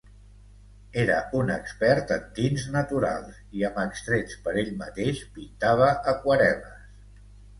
[1.01, 7.29] Era un expert en tints naturals i amb extrets per ell mateix, pintava aquarel·les.